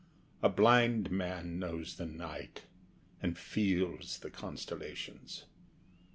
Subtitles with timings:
[0.41, 2.63] A blind man knows the night,
[3.21, 5.45] And feels the constellations.